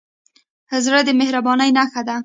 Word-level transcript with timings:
زړه 0.85 0.99
د 1.07 1.09
مهربانۍ 1.19 1.69
نښه 1.77 2.01
ده. 2.07 2.17